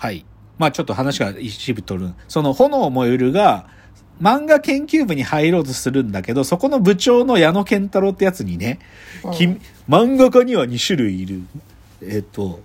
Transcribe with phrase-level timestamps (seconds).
[0.00, 0.24] はい。
[0.56, 2.14] まあちょっと話が一部取る。
[2.26, 3.66] その炎燃えるが、
[4.18, 8.78] 漫画研究部に入ろうとするんだけど、そこの部長の矢野健太郎ってやつにね、
[9.24, 9.60] うん君
[9.90, 11.42] 漫画家には2種類いる。
[12.00, 12.60] えっ、と、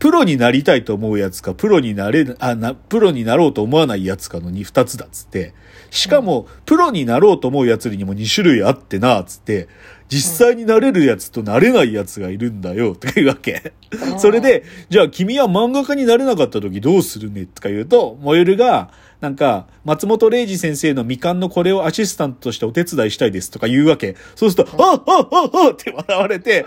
[0.00, 5.52] プロになりたいと思うやつか、プロになれ、あ、な、プロになろうと思わないやつかのに2つだっつって。
[5.90, 9.68] しかも、プロになろうと思うやつにも2種類あってな、つって、
[10.08, 13.74] 実際になれるやつとなれないやつがいるんだよ、とか言うわけ。
[14.16, 24.16] それで、じゃあ君は漫画家になれなかった時どうするねとか言うと、モエルが、なんか、松本零士先生の未完のこれをアシスタントとしてお手伝いしたいですとか言うわけ。
[24.34, 26.64] そうすると、あああああって笑われて、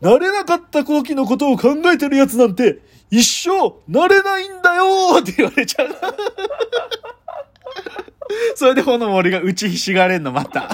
[0.00, 2.78] なれなかった後期のことを考えてるやつなんて、
[3.10, 4.86] 一生なれないんだよ
[5.20, 5.88] って言われちゃう。
[8.56, 10.60] それで炎森が打ちひしがれんの、また。
[10.60, 10.68] っ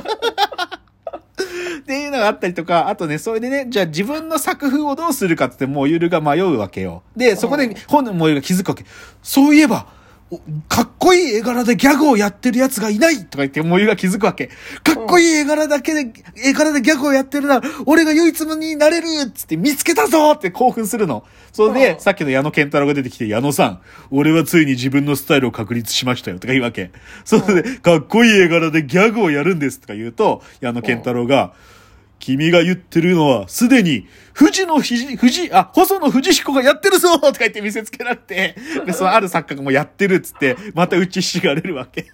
[1.89, 7.03] ていうのがあったりとか、あとね、それでね、じゃあ自分の作風をどうするかってもうゆるが迷うわけよ。
[7.17, 8.85] で、そこで本のもゆるが気づくわけ。
[9.23, 9.98] そういえば、お
[10.69, 14.49] かっこいい絵柄でギャグをやってるやつがいないとか言って、もゆが気づくわけ。
[14.85, 21.25] かっこいい絵柄だけで、絵柄でギャグをやってるなら、俺が唯一無二になれるっつって見つけたぞって興奮するの。
[21.53, 26.91] それで、うんさっきの矢野健太郎が出てきて、矢野さん、俺はついに自分のスタイルを確立しましたよとか言うわけ。
[27.25, 31.55] それで、かっこいい絵柄でギャグをやるんですとか言うと、矢野健太郎が、
[32.19, 38.55] 君が言ってるのは、すでに、富士のひじ、富士、あ、細野藤彦がやってるぞとか言って見せつけられて、
[38.87, 42.07] で、そのある作家がもうやってるっつって、また打ちひしがれるわけ。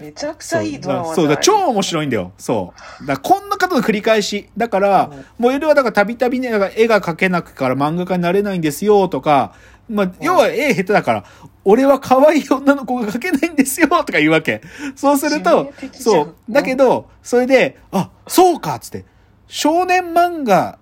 [0.00, 1.82] めちゃくちゃいいドラマそう、だ超面い。
[1.84, 2.32] 白いんだよ。
[2.38, 3.06] そう。
[3.06, 4.48] だこんな方の繰り返し。
[4.56, 9.54] だからうん、モエルはだからたびたびね、絵が描けなくから漫画家になれないんですよとか、
[9.88, 11.24] まあ、要は絵下手だから、
[11.64, 14.62] 俺は可愛い女の子が描けないんですよとか言うわけ。
[14.94, 16.34] そうするとそう。
[16.48, 19.04] だけど、それで、あ、そうかっつって、
[19.48, 20.78] 少年漫画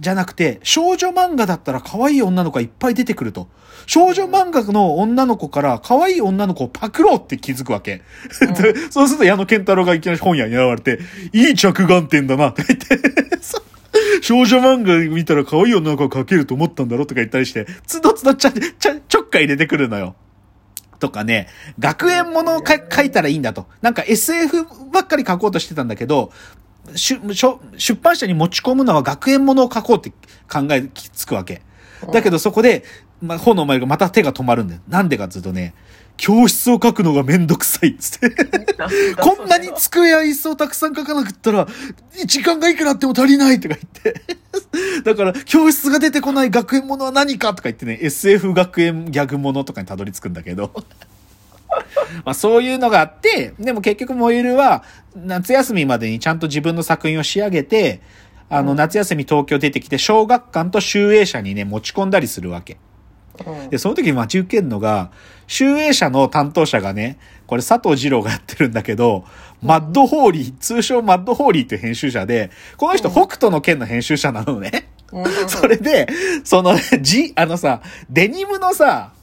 [0.00, 3.48] じゃなくて、少女漫画だったら可愛い女の子がいっぱい出てくると。
[3.86, 8.02] 少女漫画の女の子から可愛い女の子をパクろうって気づくわけ。
[8.40, 11.02] で そうすると矢野健太郎がいきなり本屋に現れて、
[11.32, 13.25] いい着眼点だなって言って、
[14.22, 20.14] 少女漫画見たら可愛い女の子が描けると思ったんだろとか言ったりして、つどつどちゃ、ちゃ、ちょっかい入れてくるのよ。
[20.98, 23.66] とかね、学園ものをか書いたらいいんだと。
[23.82, 26.32] なんか SF ばっかり書こうとしてたんだけど、
[26.94, 27.20] 出
[28.00, 30.10] 版社に持ち込むのは学園ものを書こうって
[30.50, 31.62] 考えつくわけ。
[32.12, 32.84] だけどそこで、
[33.20, 34.80] まあ、本の前がまた手が止まるんだよ。
[34.88, 35.74] なんでかっていうとね、
[36.16, 38.30] 教室を書くのがめんどくさいっつって。
[39.20, 41.66] こんなに机や椅子をたくさん書かなくったら、
[42.24, 44.22] 時間がいくらあっても足りないとか言って。
[45.04, 50.72] だから、教室が出てこない学園ものは何かとか言ってね、SF 学園ギャグものとかにたどり着くんだけど。
[52.24, 54.84] まあそういうのがあって、でも結局モイルは
[55.14, 58.00] 夏休みまでにちゃんと自分の作品を仕上げて、
[58.48, 62.78] あの夏休み東京出てきて小学館と集英社にね持ち込んだりするわけ。
[63.44, 63.70] うん。
[63.70, 65.10] で、その時待ち受けるのが、
[65.46, 69.24] 集英社の担当者がね、これ佐藤二朗がやってるんだけど、
[69.62, 74.88] マッドホーリー、通称マッドホーリーっていう編集者で、この人北斗の剣の編集者なのね。
[75.12, 75.24] うん。
[75.48, 76.08] それで、
[76.44, 77.80] その、じ、あのさ、
[78.10, 79.15] デニムのさ、うん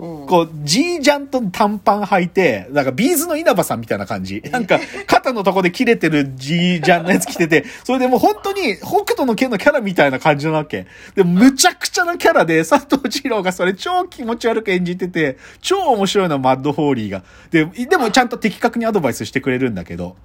[0.00, 4.42] こう、ジージャンと短パン履いて、なんか B'z の稲葉さんみたいな感じ。
[4.50, 10.86] なんか、肩のとこで切れてるジージャンのやつ着てて、それでもう本当に北斗の剣のキャラみたいな感じなわけ。
[11.14, 17.22] で、むちゃくちゃなキャラで、佐藤二朗がそれ超気持ち悪く演じてて、超面白いの、マッドホーリーが。
[17.50, 20.16] で、でもちゃんと的確にアドバイスしてくれるんだけど、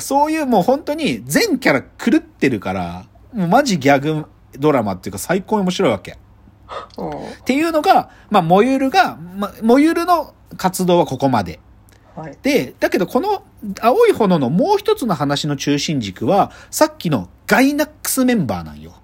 [0.00, 4.26] そういうもう本当に全キャラ狂ってるから、もうマジギャグ
[4.58, 6.18] ドラマっていうか最高に面白いわけ。
[6.98, 7.12] うんっ
[7.44, 11.60] ていうのが、まあ、モユルが、まあ、モユルの活動はここまで。
[12.14, 13.42] はいで、だけどこの
[13.80, 18.94] 青い炎のもう一つの話の中心軸は、さっきのガイナックスメンバーなんよ。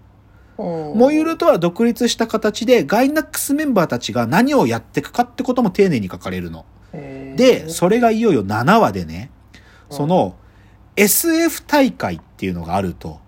[0.58, 6.64] うんモユルとは独立した形で、ガイナックスメンバーたちが何をやっていくかってことも丁寧に書かれるの。
[6.92, 9.30] で、それがいよいよ7話でね、
[9.88, 10.34] その
[10.96, 13.20] SF 大会っていうのがあると。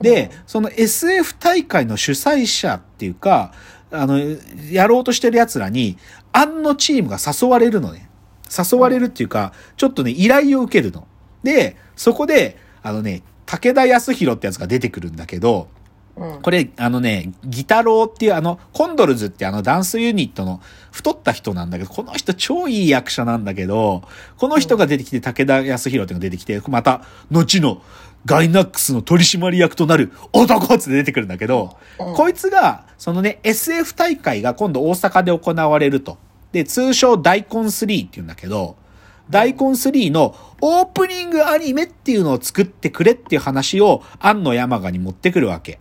[0.00, 3.52] で、その SF 大会の主催者っていうか、
[3.92, 4.18] あの、
[4.70, 5.96] やろうとしてる奴らに、
[6.32, 8.08] 案のチームが誘われるのね。
[8.50, 11.06] 誘われるっていうか、ちょっとね、依頼を受けるの。
[11.42, 15.68] で、そこで、あのね、武田康弘ってやつが出てくるんだけど、
[16.16, 20.60] うんこれ、あのね、ギタローっていうあの、コンドルズってあのダンスユニットの
[20.90, 24.02] 太った人なんだけど、この人超いい役者なんだけど、
[24.36, 27.80] この人が出てきて、武田康弘っていうのが出てきて、また、後の
[28.26, 36.18] ガイナックスの取締役となる男って出てくるんだけど、うんこいつが、そのね、SF 大会が今度大阪で行われると。
[36.52, 38.76] で、通称大根3って言うんだけど、
[39.30, 45.78] 大根3のオープニングアニメっていうのを作ってくれっていう話を、庵野山賀に持ってくるわけ。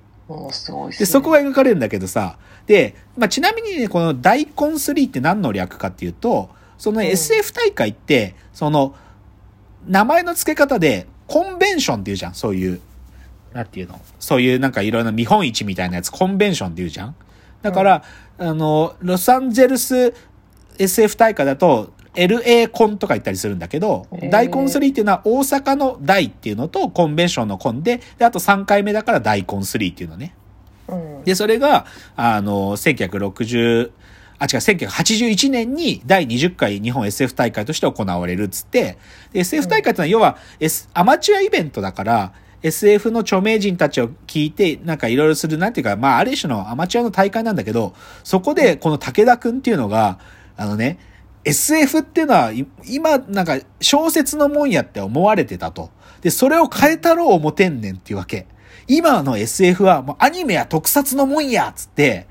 [0.91, 1.05] で、ね。
[1.05, 2.37] そこが描かれるんだけどさ、
[2.67, 8.95] で、まあ、ちなみにね、この大根3って何の略かっていうと、そのうん SF 大会って、その、
[9.87, 12.81] 名前の付け方で、コンベンションっていうじゃん、そういう、
[13.53, 13.99] なんていうの？
[14.19, 17.15] そういうなんかいろいろな見本市みたいなやつ、コンベンションっていうじゃん。
[17.61, 18.03] だから、
[18.37, 20.13] あの、ロサンゼルス
[20.77, 24.29] SF 大会だと、LA コンとか言ったりするんだけど、へー。
[24.29, 30.33] 大根3っていうのは大阪の大っていうのとコンベンションのコンで、で、あと3回目だから大根3っていうのね。
[30.87, 31.23] うん。
[31.23, 31.85] で、それが、
[32.15, 33.91] あの、1960、
[34.39, 38.97] あ、違う、1981年に第20回日本 SF 大会として行われるっつって、
[39.33, 42.33] SF 大会ってのは要は、S、アマチュアイベントだから、
[42.63, 47.93] SF の著名人たちを聞いて、なんかいろいろする、なんていうか、まあ、ある種のアマチュアの大会なんだけど、
[48.23, 50.19] そこで、この武田くんっていうのが、
[50.57, 50.99] あのね、
[51.45, 52.51] SF っていうのは、
[52.85, 55.89] 今、なんか、小説のもんやって思われてたと。
[56.21, 58.45] で、それを変えたろう思てんねんっていうわけ。
[58.87, 62.27] 今の SF は、もうアニメや特撮のもんやつって、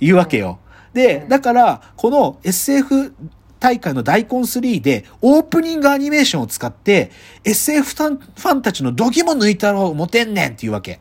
[0.00, 0.58] 言うわけよ。
[0.96, 3.12] で、だから、この SF
[3.60, 7.10] 大会の大根3で、オープニングアニメーションを使って、
[7.44, 11.00] SF ファンファンたちのドキも抜いたろう思てんねんっていうわけ。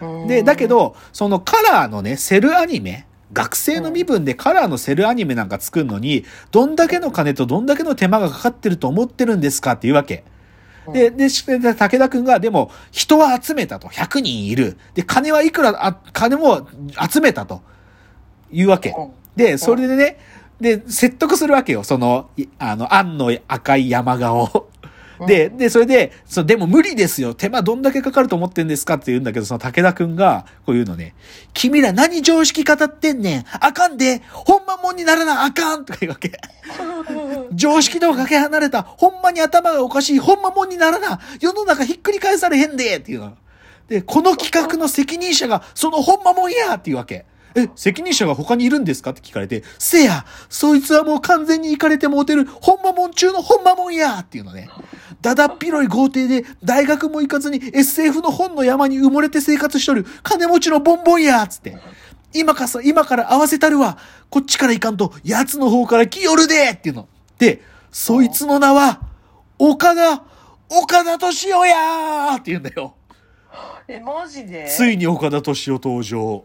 [0.00, 10.24] うんで、だけ、ど、そのカラーのね、セルアニメ、学生の身分でカラーのセルアニメなんか作るのに、どんだけの金とどんだけの手間がかかってると思ってるんですかっていうわけ。
[10.92, 13.86] で、で武田くんが、でも、人は集めたと。
[13.86, 14.76] 100人いる。
[14.94, 16.66] で、金はいくら、あ、金も
[17.08, 17.62] 集めたと。
[18.52, 19.10] いうわけうん。
[19.36, 20.18] で、それでね、
[20.60, 21.82] で、説得するわけよ。
[21.82, 24.68] その、いあの、案の赤い山顔を。
[25.26, 27.34] で、で、それで、そう、でも無理ですよ。
[27.34, 31.14] 手間どんだけかかると思ってんですかって言うんだけど、その武田くんが、こう言うのね。
[31.52, 33.44] 君ら何常識語ってんねん。
[33.60, 34.22] あかんで。
[34.30, 36.32] ほんまもんにならなあかんとか言うわけ。
[37.52, 38.82] 常識とはかけ離れた。
[38.82, 40.18] ほんまに頭がおかしい。
[40.18, 41.20] ほんまもんにならな。
[41.40, 42.98] 世の中ひっくり返されへんで。
[42.98, 43.36] っていうの。
[43.88, 47.26] で、この企画の責任者が、そのほんまもんやっていうわけ。
[47.54, 49.10] え、責任者が他にいるんですか？
[49.10, 54.68] って聞かれて、せや、そいつはもう完全に行かれてもうてる、ほんまもん中のほんまもんやっていうのね。
[55.20, 61.76] だだっ広い豪邸で、大学も行かずに SF の本の山に埋もれて生活しとる、金持ちのボンボンやつって。
[62.34, 63.98] 今かさ、今から合わせたるわ。
[64.30, 67.08] こっちから行かんと、奴の方から来よるでっていうの。
[67.38, 67.60] で、
[67.90, 69.02] そいつの名は、
[69.58, 70.22] 岡田、
[70.70, 72.94] 岡田敏夫やーって言うんだよ。
[73.86, 74.66] え、マジで？
[74.74, 76.44] ついに岡田敏夫登場。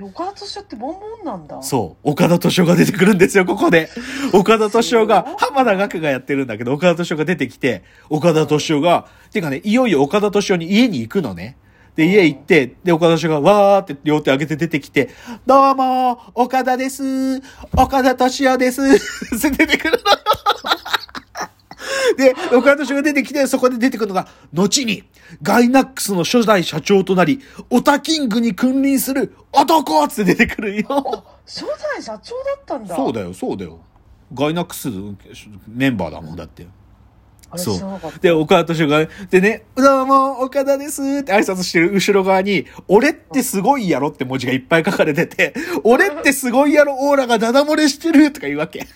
[0.00, 1.60] 岡田敏夫ってボンボンなんだ。
[1.62, 2.10] そう。
[2.10, 3.88] 岡田敏夫が出てくるんですよ、ここで。
[4.32, 11.56] 岡田敏夫が、浜田学がやってるんだけど、岡田敏夫が出てきて、岡田敏夫が、てかね、いよいよ岡田敏夫に家に行くのね。
[11.96, 15.10] で、家行って、で、岡田敏夫がわーって両手上げて出てきて、
[15.46, 17.40] どうも、岡田です。
[17.76, 18.80] 岡田敏夫です。
[18.82, 18.84] っ
[19.40, 19.98] て出てくるの。
[22.16, 25.04] で、岡田敏夫が出てきて、そこで出てくるのが、後に、
[25.42, 27.40] ガイナックスの初代社長となり、
[27.70, 30.86] オタキングに君臨する男って出てくるよ。
[30.90, 31.64] あ、初
[31.94, 32.96] 代社長だったんだ。
[32.96, 33.80] そうだよ、そうだよ。
[34.34, 34.88] ガイナックス
[35.66, 36.66] メンバーだもん、だって。
[37.56, 38.20] そう。
[38.20, 48.86] で、岡田敏夫が、でね、どうも、岡田ですって挨拶してる後ろ側に、俺ってすごいやろって文字がいっぱい書かれてて、俺ってすごいやろオーラがダダ漏れしてるとか言うわけ。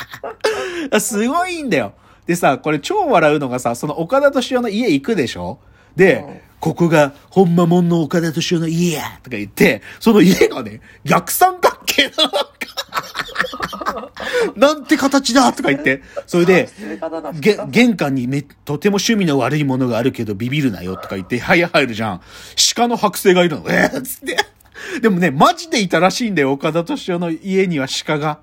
[1.00, 1.94] すごいんだよ。
[2.30, 5.58] でさ、これ超笑うのがさ、その岡田敏夫の家行くでしょ？
[5.96, 12.50] で、うんここが、ほんまもんの岡田敏夫の家やとか言って、その家がね、逆三角形なのか。
[14.56, 16.68] なんて形だとか言って、それで、
[17.70, 22.20] 玄関にめ、とても趣味の悪いものがあるけどビビるなよとか言って、はい入るじゃん。
[22.76, 23.64] 鹿の剥製がいるの。
[23.68, 24.36] えー、っつって。
[25.00, 28.38] でもね、マジでいたらしいんだよ、岡田敏夫の家には鹿が。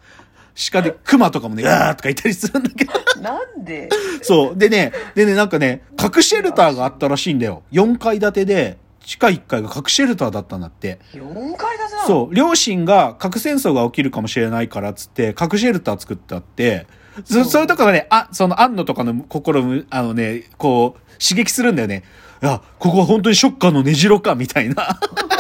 [0.72, 2.94] 鹿で、熊とかもね、あーとか言ったりするんだけど。
[3.22, 3.90] なんで？
[4.24, 4.58] そう。
[4.58, 7.64] でね、でね、なんかね、核シェルターがあったらしいんだよ。
[7.72, 11.00] 4階建てで、地下1階が核シェルターだったんだって。
[11.14, 11.22] ?4
[11.56, 12.08] 階建てなの？
[12.08, 16.88] そう、両親が核戦争が起きるかもしれないからっつって、核シェルター作ってあって、
[17.26, 22.04] そそういうとこがね、あ、その、安野とかの心を、あのね、こう、刺激するんだよね。
[22.44, 25.00] いや、ここは本当にショッカーの根城か、みたいな。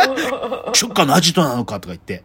[0.74, 2.24] ショッカーのアジトなのか、とか言って。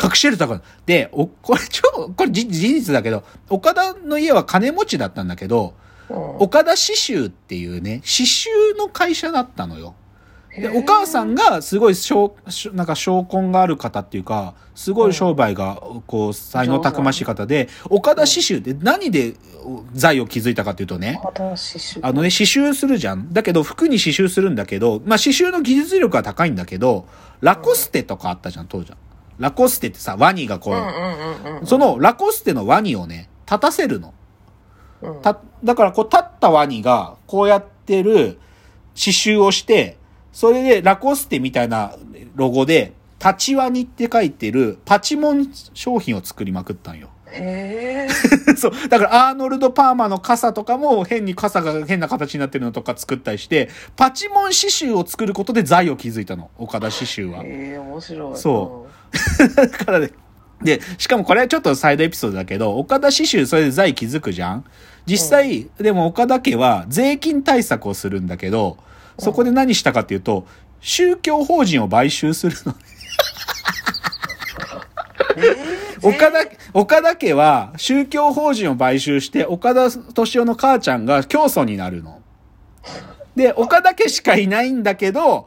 [0.00, 0.62] 核シェルターが。
[0.86, 1.82] で、お、 これ超、
[2.16, 5.90] これ事事実だけど、岡田の家は金持ちだったんだけど、うん
[6.40, 9.94] 岡田刺繍っていうね、刺繍の会社だったのよ。
[10.56, 19.34] で、お母さんがすごい商、しなんか商魂がある方っていうか、すごい商売が、こう、才能たくましい方で、岡田刺繍って何で
[19.92, 21.20] 財を築いたかっていうとね。
[22.02, 23.32] あのね、刺繍するじゃん。
[23.32, 27.06] だけど、服に刺繍するんだけど、まあ、刺繍の技術力は高いんだけど、
[27.40, 28.96] ラコステとかあったじゃん、当時は。
[29.40, 31.66] ラコステってさ、ワニがこう。
[31.66, 34.14] そのラコステのワニをね、立たせるの。
[35.02, 38.38] うん、た、だからこう立ったワニがこうやってる
[38.94, 39.96] 刺繍をして、
[40.32, 41.96] それで、ラコステみたいな
[42.36, 47.08] ロゴで、タチワニって書いてるパチモン商品を作りまくったんよ。
[47.32, 48.54] へえ。
[48.56, 48.72] そう。
[48.88, 56.50] だから、アーノルド・パーマの傘とかも変に傘が変な形になってるのとか作ったりして、パチモン刺繍を作ることで財を築いたの。
[56.58, 57.42] 岡田刺繍は。
[57.44, 58.36] へえ、面白い。
[58.36, 58.86] そ
[59.56, 60.10] だからね。
[60.62, 64.64] で、しかもこれはちょっとサイドエピソードだけど、岡田刺繍それで財築くじゃん？
[65.06, 68.76] 実際、でも岡田家は税金対策をするんだけど、
[69.18, 70.46] そこで何したかっていうと、
[70.80, 72.74] 宗教法人を買収するの。
[75.36, 75.44] うん。
[75.44, 75.54] えー、
[76.02, 76.38] 岡田、
[76.72, 82.20] 岡田家は宗教法人を買収して、岡田敏夫の母ちゃんが教祖になるの。
[83.36, 85.46] で、岡田家しかいないんだけど、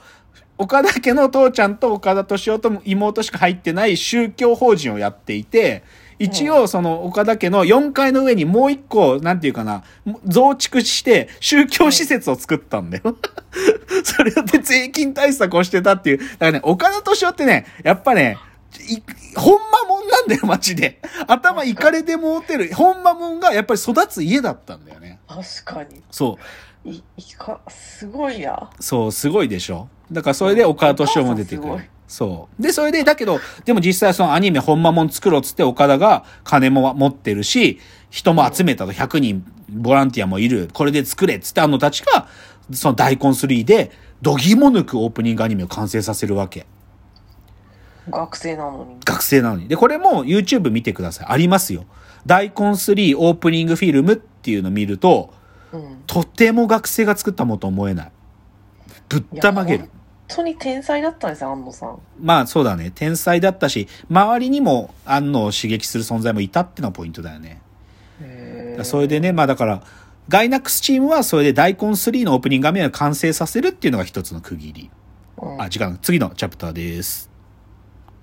[0.57, 5.83] 岡田家の父ちゃんと岡田敏夫と妹しか入ってない宗教法人をやっていて、
[6.19, 9.83] 一応その岡田家の4階の上にもう一個、なんていうかな、
[10.25, 13.17] 増築して宗教施設を作ったんだよ。
[14.03, 16.17] それで税金対策をしてたっていう。
[16.17, 18.52] だからね、岡田敏夫ってね、やっぱね、い
[19.35, 21.01] ほんまもんなんだよ、マジで。
[21.27, 22.73] 頭いかれてもうてる。
[22.73, 25.19] ほんまもんがやっぱり育つ家だったんだよね。
[25.27, 26.01] 確かに。
[26.11, 26.37] そ
[26.85, 26.89] う。
[26.89, 28.69] い、いか、すごいや。
[28.79, 29.87] そう、すごいでしょ。
[30.11, 31.89] だからそれで岡田敏夫も出てくる。
[32.07, 32.61] そう。
[32.61, 40.69] で、それで、だけど、でも実際そのアニメほんまもん作ろうっつって岡田が金も持ってるし、人も集めたと100人ボランティアもいる。
[40.73, 42.27] これで作れっつってあのたちが、
[42.71, 46.67] その大根3で、どぎも抜くオープニングアニメを完成させるわけ。
[48.09, 48.97] 学生なのに。
[49.05, 49.67] 学生なのに。
[49.67, 51.27] で、これも YouTube 見てください。
[51.29, 51.85] ありますよ。
[52.25, 55.33] 大根3オープニングフィルムっていうのを見ると、
[55.71, 56.03] うん。
[56.07, 58.11] とても学生が作ったものと思えない。
[59.09, 59.79] ぶったまげる。
[59.79, 59.89] 本
[60.37, 61.99] 当に天才だったんですよ、安野さん。
[62.19, 62.91] まあそうだね。
[62.93, 67.61] 天才だったし、周りにも安野を刺激する存在もいたってのがポイントだよね。
[68.83, 69.83] それでね、まあだから、
[70.29, 74.89] ガイナックスチームはそれで大根3のオープニング画面を完成させるっていうのが一つの区切り。
[75.37, 77.32] うんあ、時間、次のチャプターです。